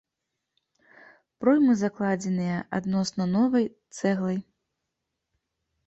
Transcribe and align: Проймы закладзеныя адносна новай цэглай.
Проймы 1.43 1.71
закладзеныя 1.83 2.57
адносна 2.79 3.23
новай 3.37 3.65
цэглай. 4.01 4.45